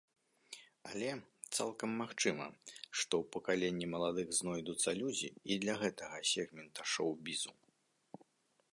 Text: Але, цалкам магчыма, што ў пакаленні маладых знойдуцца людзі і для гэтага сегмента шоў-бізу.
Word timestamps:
Але, 0.91 1.09
цалкам 1.55 1.91
магчыма, 2.01 2.47
што 2.71 2.97
ў 3.21 3.25
пакаленні 3.35 3.87
маладых 3.95 4.27
знойдуцца 4.39 4.97
людзі 5.03 5.29
і 5.53 5.61
для 5.65 5.75
гэтага 5.85 6.17
сегмента 6.35 6.81
шоў-бізу. 6.95 7.51